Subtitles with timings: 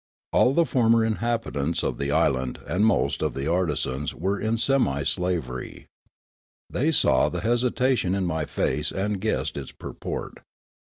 [0.33, 4.57] All the former in habitants of the island and most of the artisans were in
[4.57, 5.85] semi slavery.
[6.71, 10.39] They saw the hesitation in my face and guessed its purport.